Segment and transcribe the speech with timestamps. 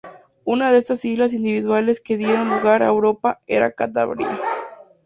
[0.45, 4.35] Una de estas islas individuales que dieron lugar a Europa era Cantabria.